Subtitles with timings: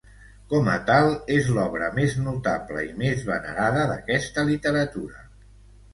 [0.53, 5.27] Com a tal, és l'obra més notable i més venerada d'aquesta literatura.